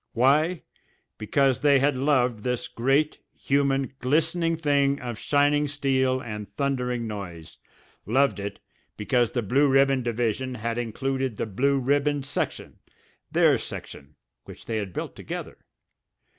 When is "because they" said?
1.19-1.77